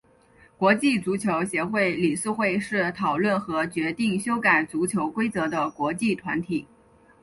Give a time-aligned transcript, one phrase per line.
[0.57, 6.65] 国际足球协会理事会是讨论和决定修改足球规则的国际团体。